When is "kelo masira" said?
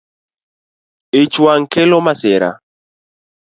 1.73-2.49